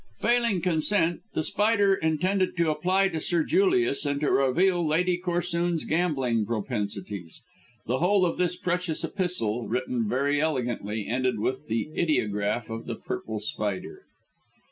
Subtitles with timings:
[0.17, 5.83] Failing consent, The Spider intended to apply to Sir Julius and to reveal Lady Corsoon's
[5.85, 7.43] gambling propensities.
[7.85, 12.95] The whole of this precious epistle, written very elegantly, ended with the ideograph of the
[12.95, 14.01] purple spider.